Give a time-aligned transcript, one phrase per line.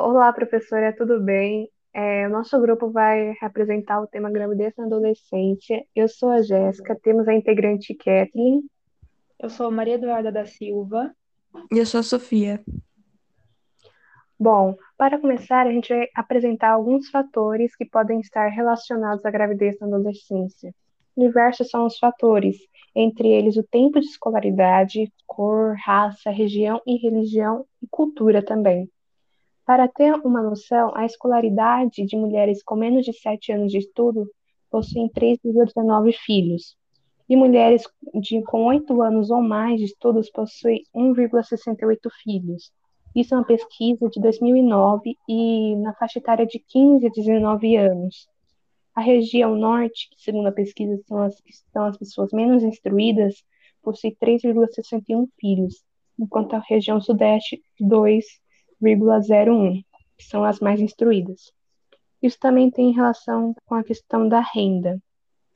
[0.00, 1.68] Olá, professora, tudo bem?
[1.92, 5.84] É, o nosso grupo vai apresentar o tema gravidez na adolescência.
[5.92, 8.62] Eu sou a Jéssica, temos a integrante Kathleen.
[9.40, 11.12] Eu sou Maria Eduarda da Silva.
[11.72, 12.62] E eu sou a Sofia.
[14.38, 19.80] Bom, para começar, a gente vai apresentar alguns fatores que podem estar relacionados à gravidez
[19.80, 20.72] na adolescência.
[21.16, 22.56] Diversos são os fatores,
[22.94, 28.88] entre eles o tempo de escolaridade, cor, raça, região e religião e cultura também.
[29.68, 34.26] Para ter uma noção, a escolaridade de mulheres com menos de 7 anos de estudo
[34.70, 36.74] possuem 3,19 filhos,
[37.28, 37.82] e mulheres
[38.14, 42.72] de, com 8 anos ou mais de estudos possuem 1,68 filhos.
[43.14, 48.26] Isso é uma pesquisa de 2009 e na faixa etária de 15 a 19 anos.
[48.94, 53.44] A região norte, que segundo a pesquisa são as, são as pessoas menos instruídas,
[53.82, 55.84] possui 3,61 filhos,
[56.18, 58.24] enquanto a região sudeste, 2
[58.82, 59.84] 0,01,
[60.16, 61.52] que são as mais instruídas.
[62.22, 65.00] Isso também tem relação com a questão da renda.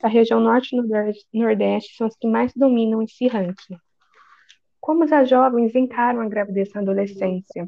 [0.01, 3.77] A região norte e nordeste são as que mais dominam esse ranking.
[4.79, 7.65] Como as jovens encaram a gravidez na adolescência?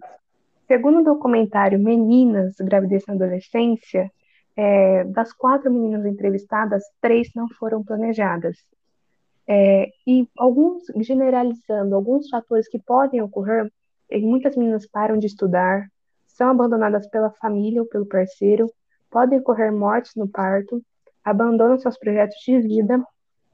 [0.68, 4.12] Segundo o documentário Meninas, Gravidez na Adolescência,
[4.58, 8.58] é, das quatro meninas entrevistadas, três não foram planejadas.
[9.48, 13.72] É, e alguns, generalizando, alguns fatores que podem ocorrer
[14.12, 15.88] muitas meninas param de estudar,
[16.28, 18.72] são abandonadas pela família ou pelo parceiro,
[19.10, 20.82] podem ocorrer mortes no parto,
[21.24, 23.04] abandonam seus projetos de vida,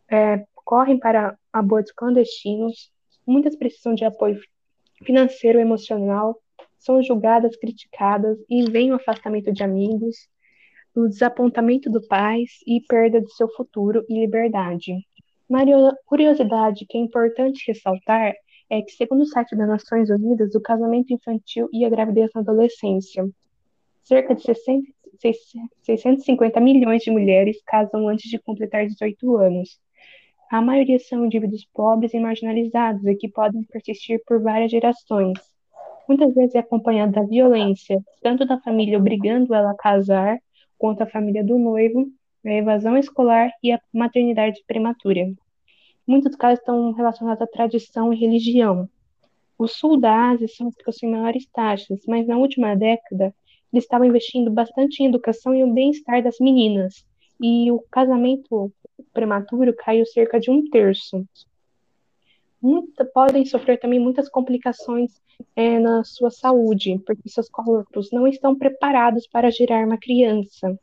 [0.09, 2.91] é, correm para abortos clandestinos,
[3.25, 4.39] muitas precisam de apoio
[5.03, 6.37] financeiro e emocional,
[6.77, 10.27] são julgadas, criticadas e vem o afastamento de amigos,
[10.95, 14.93] o desapontamento do pai e perda de seu futuro e liberdade.
[15.47, 15.63] Uma
[16.05, 18.33] curiosidade que é importante ressaltar
[18.71, 22.39] é que, segundo o site das Nações Unidas, o casamento infantil e a gravidez na
[22.39, 23.29] adolescência,
[24.01, 24.87] cerca de 60,
[25.83, 29.77] 650 milhões de mulheres casam antes de completar 18 anos.
[30.49, 35.37] A maioria são indivíduos pobres e marginalizados e que podem persistir por várias gerações.
[36.07, 40.39] Muitas vezes é acompanhado da violência, tanto da família obrigando ela a casar,
[40.77, 42.07] quanto a família do noivo,
[42.45, 45.27] a evasão escolar e a maternidade prematura.
[46.11, 48.89] Muitos casos estão relacionados à tradição e religião.
[49.57, 50.45] O sul da Ásia
[50.83, 53.33] possuem maiores taxas, mas na última década
[53.71, 57.05] eles estavam investindo bastante em educação e o bem-estar das meninas,
[57.41, 58.69] e o casamento
[59.13, 61.25] prematuro caiu cerca de um terço.
[62.61, 65.13] Muita, podem sofrer também muitas complicações
[65.55, 70.77] é, na sua saúde, porque seus corpos não estão preparados para gerar uma criança.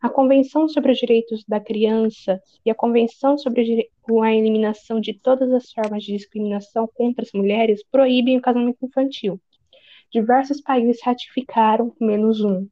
[0.00, 3.90] A Convenção sobre os Direitos da Criança e a Convenção sobre
[4.22, 9.38] a Eliminação de Todas as Formas de Discriminação contra as Mulheres proíbem o casamento infantil.
[10.10, 12.66] Diversos países ratificaram, menos um.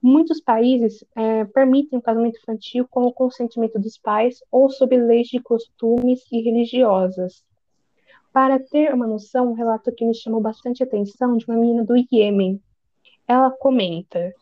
[0.00, 5.26] Muitos países é, permitem o casamento infantil com o consentimento dos pais ou sob leis
[5.26, 7.44] de costumes e religiosas.
[8.32, 11.94] Para ter uma noção, um relato que me chamou bastante atenção de uma menina do
[12.12, 12.62] Iêmen.
[13.26, 14.32] Ela comenta: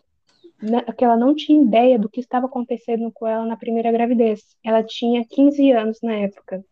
[0.96, 4.56] que ela não tinha ideia do que estava acontecendo com ela na primeira gravidez.
[4.64, 6.64] Ela tinha 15 anos na época.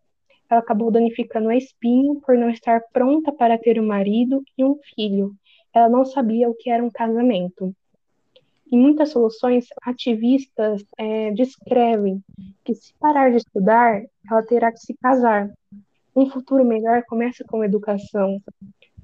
[0.50, 4.78] Ela acabou danificando a espinha por não estar pronta para ter um marido e um
[4.94, 5.34] filho.
[5.73, 7.75] Ela não sabia o que era um casamento.
[8.71, 12.23] Em muitas soluções, ativistas é, descrevem
[12.65, 15.50] que se parar de estudar, ela terá que se casar.
[16.17, 18.41] Um futuro melhor começa com educação.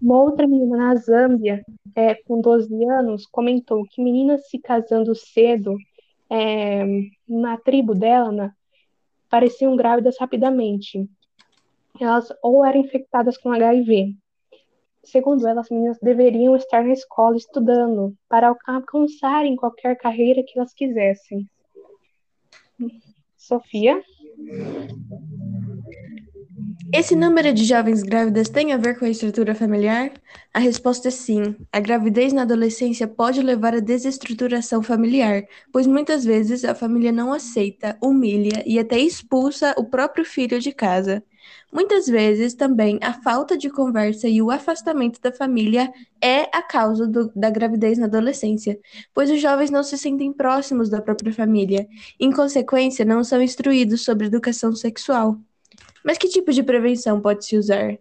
[0.01, 5.77] Uma outra menina na Zâmbia, é, com 12 anos, comentou que meninas se casando cedo
[6.31, 6.85] é,
[7.29, 8.53] na tribo dela na,
[9.29, 11.09] pareciam grávidas rapidamente.
[12.01, 14.15] Elas ou eram infectadas com HIV.
[15.03, 20.73] Segundo ela, as meninas deveriam estar na escola estudando para alcançarem qualquer carreira que elas
[20.73, 21.47] quisessem.
[23.37, 24.03] Sofia?
[26.89, 30.13] Esse número de jovens grávidas tem a ver com a estrutura familiar?
[30.53, 31.55] A resposta é sim.
[31.71, 37.33] A gravidez na adolescência pode levar à desestruturação familiar, pois muitas vezes a família não
[37.33, 41.23] aceita, humilha e até expulsa o próprio filho de casa.
[41.73, 47.07] Muitas vezes também a falta de conversa e o afastamento da família é a causa
[47.07, 48.79] do, da gravidez na adolescência,
[49.15, 51.87] pois os jovens não se sentem próximos da própria família,
[52.19, 55.39] em consequência, não são instruídos sobre educação sexual.
[56.05, 57.99] Mas que tipo de prevenção pode se usar?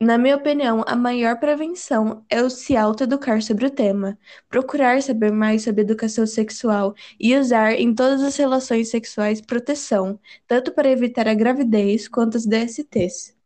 [0.00, 4.18] Na minha opinião, a maior prevenção é o se autoeducar sobre o tema,
[4.48, 10.72] procurar saber mais sobre educação sexual e usar em todas as relações sexuais proteção, tanto
[10.72, 13.39] para evitar a gravidez quanto as DSTs.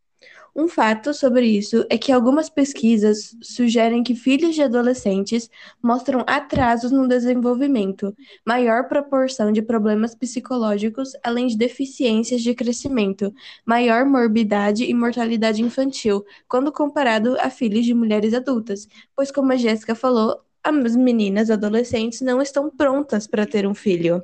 [0.57, 5.49] Um fato sobre isso é que algumas pesquisas sugerem que filhos de adolescentes
[5.83, 8.15] mostram atrasos no desenvolvimento,
[8.45, 13.33] maior proporção de problemas psicológicos, além de deficiências de crescimento,
[13.65, 19.57] maior morbidade e mortalidade infantil, quando comparado a filhos de mulheres adultas, pois, como a
[19.57, 24.23] Jéssica falou, as meninas adolescentes não estão prontas para ter um filho.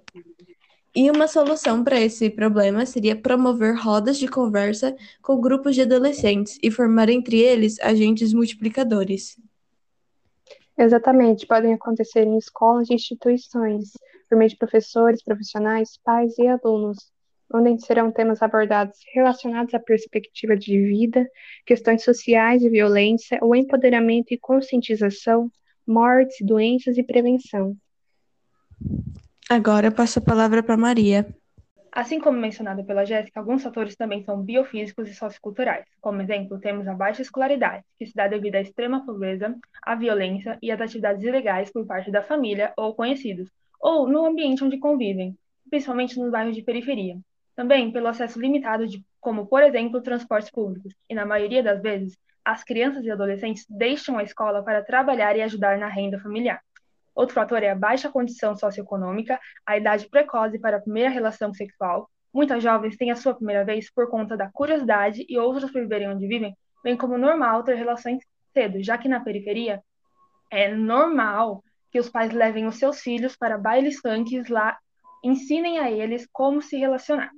[0.93, 6.59] E uma solução para esse problema seria promover rodas de conversa com grupos de adolescentes
[6.61, 9.37] e formar entre eles agentes multiplicadores.
[10.77, 13.91] Exatamente, podem acontecer em escolas e instituições,
[14.27, 16.97] por meio de professores, profissionais, pais e alunos,
[17.53, 21.25] onde serão temas abordados relacionados à perspectiva de vida,
[21.65, 25.49] questões sociais e violência, o empoderamento e conscientização,
[25.87, 27.77] mortes, doenças e prevenção.
[29.51, 31.27] Agora passo a palavra para Maria.
[31.91, 35.83] Assim como mencionado pela Jéssica, alguns fatores também são biofísicos e socioculturais.
[35.99, 39.53] Como exemplo, temos a baixa escolaridade, que se dá devido à extrema pobreza,
[39.83, 43.49] à violência e às atividades ilegais por parte da família ou conhecidos,
[43.81, 45.37] ou no ambiente onde convivem,
[45.69, 47.17] principalmente nos bairros de periferia.
[47.53, 52.17] Também pelo acesso limitado de, como por exemplo, transportes públicos, e na maioria das vezes,
[52.45, 56.61] as crianças e adolescentes deixam a escola para trabalhar e ajudar na renda familiar.
[57.15, 62.09] Outro fator é a baixa condição socioeconômica, a idade precoce para a primeira relação sexual.
[62.33, 66.09] Muitas jovens têm a sua primeira vez por conta da curiosidade e outras por viverem
[66.09, 68.23] onde vivem, bem como normal ter relações
[68.53, 69.81] cedo, já que na periferia
[70.49, 74.77] é normal que os pais levem os seus filhos para bailes funks lá,
[75.23, 77.31] ensinem a eles como se relacionar.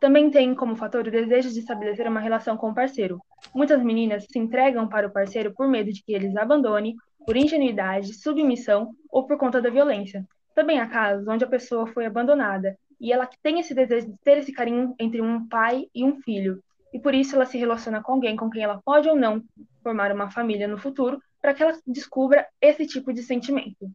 [0.00, 3.20] Também tem como fator o desejo de estabelecer uma relação com o parceiro.
[3.54, 6.94] Muitas meninas se entregam para o parceiro por medo de que eles abandone
[7.24, 10.26] por ingenuidade, submissão ou por conta da violência.
[10.54, 14.38] Também há casos onde a pessoa foi abandonada e ela tem esse desejo de ter
[14.38, 16.62] esse carinho entre um pai e um filho.
[16.92, 19.42] E por isso ela se relaciona com alguém com quem ela pode ou não
[19.82, 23.90] formar uma família no futuro, para que ela descubra esse tipo de sentimento.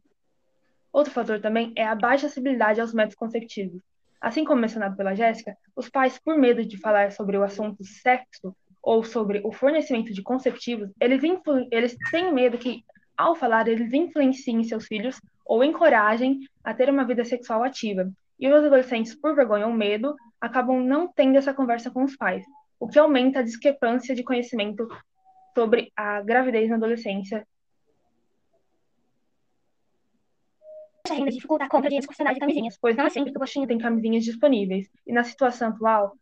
[0.92, 3.80] Outro fator também é a baixa acessibilidade aos métodos conceptivos.
[4.20, 8.56] Assim como mencionado pela Jéssica, os pais, por medo de falar sobre o assunto sexo
[8.82, 11.22] ou sobre o fornecimento de conceptivos, eles,
[11.70, 12.82] eles têm medo que
[13.16, 18.10] ao falar, eles influenciem seus filhos ou encorajem a ter uma vida sexual ativa.
[18.38, 22.44] E os adolescentes, por vergonha ou medo, acabam não tendo essa conversa com os pais,
[22.78, 24.86] o que aumenta a discrepância de conhecimento
[25.54, 27.46] sobre a gravidez na adolescência.
[31.08, 33.66] ainda dificulta a compra de profissionais de camisinhas, pois não é sempre que o postinho
[33.66, 34.88] tem camisinhas disponíveis.
[35.06, 36.16] E na situação atual,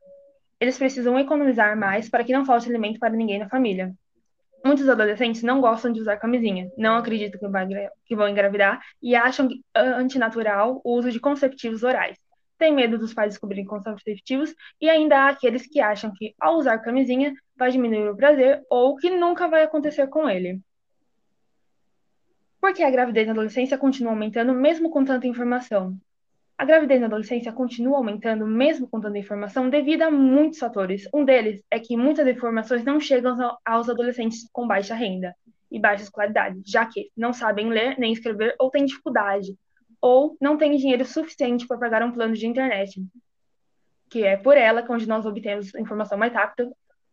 [0.60, 3.94] eles precisam economizar mais para que não falte alimento para ninguém na família.
[4.64, 7.38] Muitos adolescentes não gostam de usar camisinha, não acreditam
[8.06, 12.16] que, vão engravidar e acham antinatural o uso de conceptivos orais.
[12.56, 16.78] Tem medo dos pais descobrirem contraceptivos e ainda há aqueles que acham que, ao usar
[16.78, 20.60] camisinha, vai diminuir o prazer ou que nunca vai acontecer com ele.
[22.58, 25.94] Por que a gravidez na adolescência continua aumentando mesmo com tanta informação?
[26.56, 31.08] A gravidez na adolescência continua aumentando mesmo com tanta informação devido a muitos fatores.
[31.12, 35.34] Um deles é que muitas informações não chegam aos adolescentes com baixa renda
[35.70, 39.56] e baixa escolaridade, já que não sabem ler nem escrever ou têm dificuldade,
[40.00, 43.02] ou não têm dinheiro suficiente para pagar um plano de internet,
[44.08, 46.70] que é por ela que onde nós obtemos informação mais rápida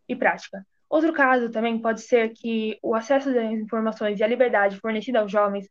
[0.07, 0.63] e prática.
[0.87, 5.31] Outro caso também pode ser que o acesso às informações e a liberdade fornecida aos
[5.31, 5.67] jovens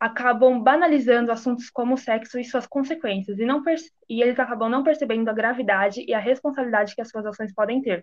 [0.00, 3.62] acabam banalizando assuntos como o sexo e suas consequências, e, não
[4.08, 7.82] e eles acabam não percebendo a gravidade e a responsabilidade que as suas ações podem
[7.82, 8.02] ter.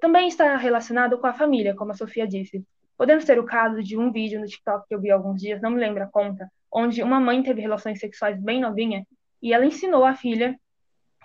[0.00, 2.64] Também está relacionado com a família, como a Sofia disse.
[2.96, 5.60] Podemos ter o caso de um vídeo no TikTok que eu vi há alguns dias,
[5.60, 9.04] não me lembro a conta, onde uma mãe teve relações sexuais bem novinha
[9.42, 10.58] e ela ensinou a filha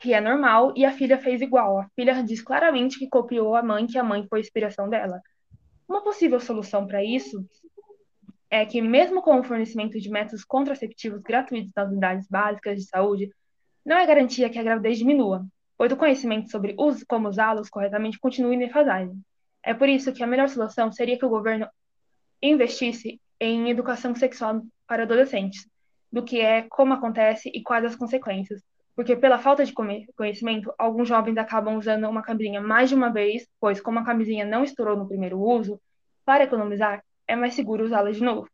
[0.02, 1.80] que é normal e a filha fez igual.
[1.80, 5.22] A filha diz claramente que copiou a mãe, que a mãe foi a inspiração dela.
[5.88, 7.46] Uma possível solução para isso
[8.56, 13.30] é que, mesmo com o fornecimento de métodos contraceptivos gratuitos nas unidades básicas de saúde,
[13.86, 15.46] não é garantia que a gravidez diminua,
[15.78, 16.76] pois o conhecimento sobre
[17.08, 19.22] como usá-los corretamente continua em defasagem.
[19.62, 21.68] É por isso que a melhor solução seria que o governo
[22.42, 25.68] investisse em educação sexual para adolescentes,
[26.10, 28.64] do que é, como acontece e quais as consequências.
[28.96, 33.46] Porque, pela falta de conhecimento, alguns jovens acabam usando uma camisinha mais de uma vez,
[33.60, 35.78] pois, como a camisinha não estourou no primeiro uso,
[36.24, 38.48] para economizar, é mais seguro usá-la de novo.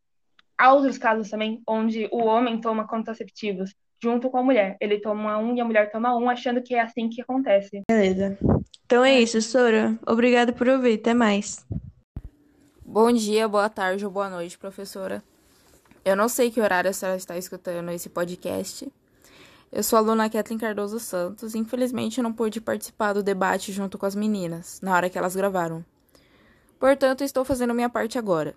[0.58, 4.78] Há outros casos também onde o homem toma contraceptivos junto com a mulher.
[4.80, 7.82] Ele toma um e a mulher toma um, achando que é assim que acontece.
[7.90, 8.38] Beleza.
[8.86, 9.98] Então é isso, Sora.
[10.06, 11.00] Obrigada por ouvir.
[11.00, 11.66] Até mais.
[12.86, 15.24] Bom dia, boa tarde ou boa noite, professora.
[16.04, 18.92] Eu não sei que horário a senhora está escutando esse podcast.
[19.72, 23.98] Eu sou a aluna Kathleen Cardoso Santos e infelizmente não pude participar do debate junto
[23.98, 25.86] com as meninas, na hora que elas gravaram.
[26.82, 28.56] Portanto, estou fazendo minha parte agora.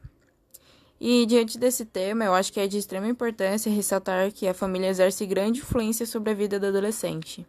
[0.98, 4.88] E diante desse tema, eu acho que é de extrema importância ressaltar que a família
[4.88, 7.46] exerce grande influência sobre a vida do adolescente.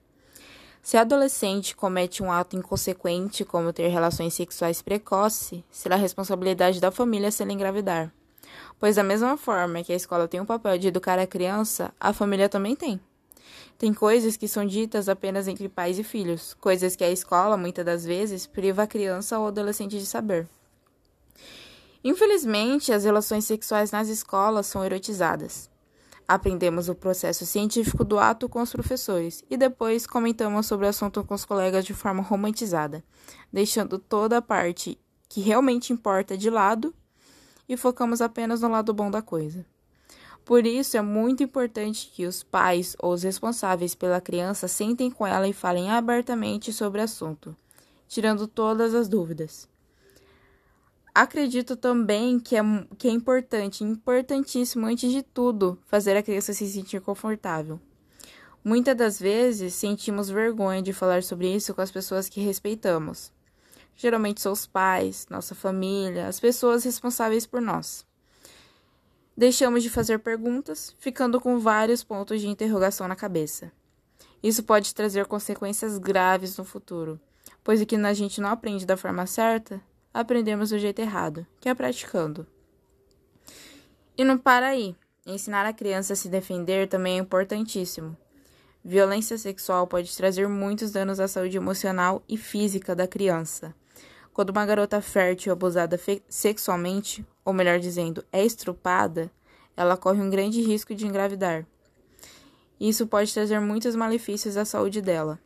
[0.84, 6.92] Se a adolescente comete um ato inconsequente, como ter relações sexuais precoces, será responsabilidade da
[6.92, 8.12] família se ela engravidar.
[8.78, 12.12] Pois, da mesma forma que a escola tem o papel de educar a criança, a
[12.12, 13.00] família também tem.
[13.78, 17.86] Tem coisas que são ditas apenas entre pais e filhos, coisas que a escola, muitas
[17.86, 20.46] das vezes, priva a criança ou adolescente de saber.
[22.06, 25.68] Infelizmente, as relações sexuais nas escolas são erotizadas.
[26.28, 31.24] Aprendemos o processo científico do ato com os professores e depois comentamos sobre o assunto
[31.24, 33.04] com os colegas de forma romantizada,
[33.52, 36.94] deixando toda a parte que realmente importa de lado
[37.68, 39.66] e focamos apenas no lado bom da coisa.
[40.46, 45.26] Por isso é muito importante que os pais ou os responsáveis pela criança sentem com
[45.26, 47.56] ela e falem abertamente sobre o assunto,
[48.08, 49.68] tirando todas as dúvidas.
[51.16, 52.62] Acredito também que é,
[52.98, 57.80] que é importante, importantíssimo, antes de tudo, fazer a criança se sentir confortável.
[58.62, 63.32] Muitas das vezes sentimos vergonha de falar sobre isso com as pessoas que respeitamos.
[63.96, 68.06] Geralmente são os pais, nossa família, as pessoas responsáveis por nós.
[69.38, 73.72] Deixamos de fazer perguntas, ficando com vários pontos de interrogação na cabeça.
[74.44, 77.18] Isso pode trazer consequências graves no futuro,
[77.64, 79.82] pois o que a gente não aprende da forma certa,
[80.16, 82.48] aprendemos do jeito errado, que é praticando.
[84.18, 84.96] E não para aí.
[85.26, 88.16] Ensinar a criança a se defender também é importantíssimo.
[88.82, 93.76] Violência sexual pode trazer muitos danos à saúde emocional e física da criança.
[94.32, 99.30] Quando uma garota fértil é abusada sexualmente, ou melhor dizendo, é estrupada,
[99.76, 101.66] ela corre um grande risco de engravidar.
[102.80, 105.40] Isso pode trazer muitos malefícios à saúde dela.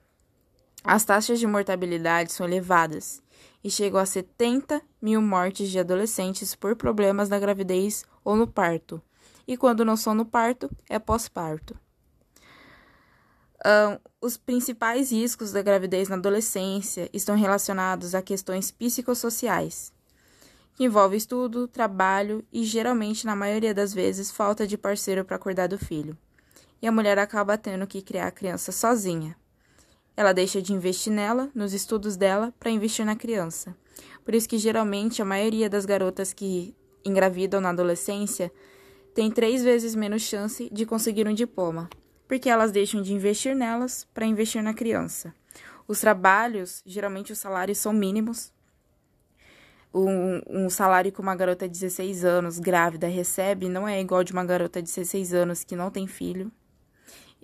[0.83, 3.21] As taxas de mortalidade são elevadas
[3.63, 9.01] e chegou a 70 mil mortes de adolescentes por problemas na gravidez ou no parto.
[9.47, 11.77] E quando não são no parto, é pós-parto.
[13.65, 19.91] Um, os principais riscos da gravidez na adolescência estão relacionados a questões psicossociais,
[20.75, 25.67] que envolvem estudo, trabalho e, geralmente, na maioria das vezes, falta de parceiro para cuidar
[25.67, 26.17] do filho.
[26.81, 29.35] E a mulher acaba tendo que criar a criança sozinha.
[30.15, 33.75] Ela deixa de investir nela, nos estudos dela, para investir na criança.
[34.23, 38.51] Por isso que geralmente a maioria das garotas que engravidam na adolescência
[39.13, 41.89] tem três vezes menos chance de conseguir um diploma,
[42.27, 45.33] porque elas deixam de investir nelas para investir na criança.
[45.87, 48.53] Os trabalhos, geralmente os salários são mínimos.
[49.91, 54.31] Um, um, salário que uma garota de 16 anos grávida recebe não é igual de
[54.31, 56.51] uma garota de 16 anos que não tem filho.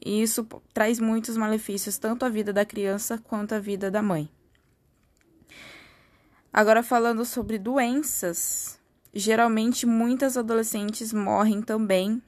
[0.03, 4.29] E isso traz muitos malefícios, tanto à vida da criança quanto à vida da mãe.
[6.51, 8.79] Agora, falando sobre doenças,
[9.13, 12.21] geralmente muitas adolescentes morrem também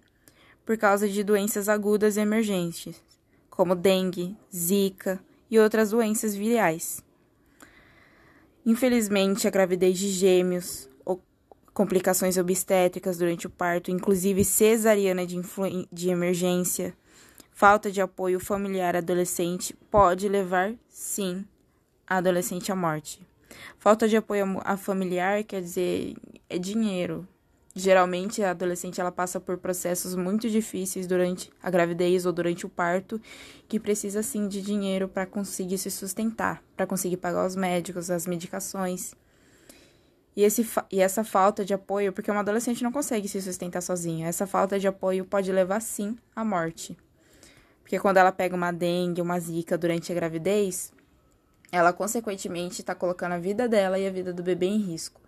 [0.66, 3.02] por causa de doenças agudas e emergentes,
[3.50, 5.20] como dengue, zika
[5.50, 7.02] e outras doenças virais.
[8.66, 10.90] Infelizmente, a gravidez de gêmeos,
[11.78, 15.40] complicações obstétricas durante o parto, inclusive cesariana de,
[15.94, 16.92] de emergência,
[17.60, 21.44] Falta de apoio familiar adolescente pode levar, sim,
[22.06, 23.20] a adolescente à morte.
[23.80, 26.16] Falta de apoio a familiar quer dizer
[26.48, 27.28] é dinheiro.
[27.74, 32.70] Geralmente a adolescente ela passa por processos muito difíceis durante a gravidez ou durante o
[32.70, 33.20] parto,
[33.68, 38.28] que precisa sim de dinheiro para conseguir se sustentar, para conseguir pagar os médicos, as
[38.28, 39.16] medicações.
[40.36, 44.28] E, esse, e essa falta de apoio, porque uma adolescente não consegue se sustentar sozinha,
[44.28, 46.96] essa falta de apoio pode levar sim à morte.
[47.88, 50.92] Porque quando ela pega uma dengue, uma zika durante a gravidez,
[51.72, 55.22] ela consequentemente está colocando a vida dela e a vida do bebê em risco.